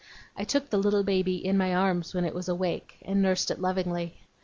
[0.35, 3.61] I took the little baby in my arms when it was awake, and nursed it
[3.61, 4.17] lovingly.